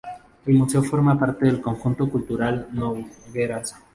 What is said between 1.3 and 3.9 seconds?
del conjunto cultural Nogueras.